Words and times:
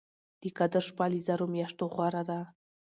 د 0.41 0.43
قدر 0.57 0.81
شپه 0.89 1.05
له 1.11 1.19
زرو 1.27 1.45
مياشتو 1.53 1.85
غوره 1.93 2.23
ده 2.29 2.39